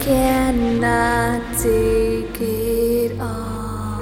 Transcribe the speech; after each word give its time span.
cannot 0.00 1.42
take 1.58 2.40
it 2.40 3.20
all, 3.20 4.00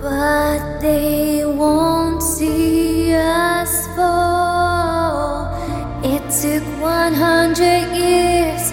but 0.00 0.80
they 0.80 1.44
won't 1.44 2.22
see 2.22 3.14
us 3.14 3.86
fall. 3.96 5.52
It 6.04 6.22
took 6.42 6.64
100 6.80 7.96
years 7.96 8.70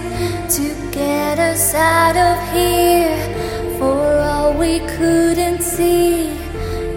to 0.55 0.91
get 0.91 1.39
us 1.39 1.73
out 1.73 2.15
of 2.15 2.37
here. 2.53 3.17
For 3.79 4.19
all 4.29 4.53
we 4.53 4.79
couldn't 4.97 5.61
see, 5.61 6.37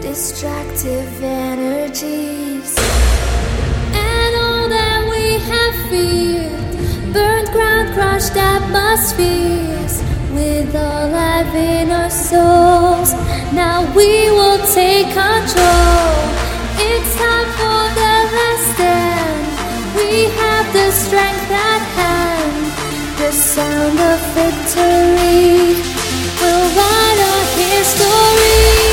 destructive 0.01 1.23
energies. 1.23 2.48
Crushed 8.29 8.37
atmospheres. 8.37 10.03
With 10.33 10.75
all 10.75 11.09
life 11.09 11.55
in 11.55 11.91
our 11.91 12.11
souls, 12.11 13.13
now 13.53 13.83
we 13.95 14.31
will 14.31 14.59
take 14.75 15.07
control. 15.09 16.15
It's 16.79 17.17
time 17.17 17.49
for 17.59 17.83
the 17.99 18.15
last 18.37 18.75
stand. 18.75 19.97
We 19.97 20.25
have 20.41 20.73
the 20.73 20.91
strength 20.91 21.51
at 21.51 21.83
hand. 21.97 22.73
The 23.19 23.33
sound 23.33 23.99
of 23.99 24.21
victory 24.35 25.75
will 26.41 26.67
write 26.77 27.21
our 27.31 27.45
history. 27.57 28.89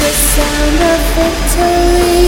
The 0.00 0.12
sound 0.34 0.78
of 0.92 1.00
victory 1.16 2.21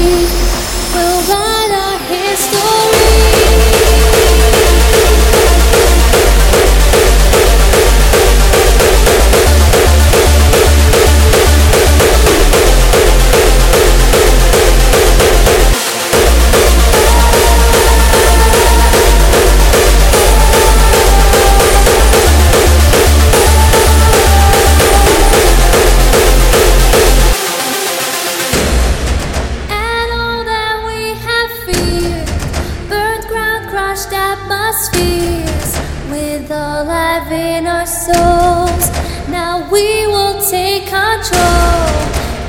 spheres 34.75 35.70
with 36.11 36.50
all 36.50 36.84
life 36.84 37.30
in 37.30 37.67
our 37.67 37.86
souls. 37.86 38.84
Now 39.28 39.69
we 39.70 40.06
will 40.06 40.41
take 40.42 40.84
control. 40.86 41.86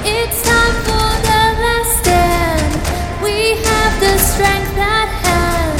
It's 0.04 0.42
time 0.44 0.76
for 0.88 1.10
the 1.30 1.44
last 1.64 1.94
stand. 2.02 2.72
We 3.24 3.56
have 3.68 3.94
the 4.00 4.18
strength 4.18 4.78
at 4.78 5.10
hand. 5.26 5.80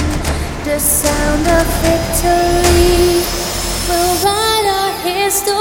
The 0.66 0.80
sound 0.80 1.46
of 1.60 1.66
victory 1.82 3.22
will 3.90 4.14
write 4.24 4.68
our 4.80 4.92
history. 5.08 5.55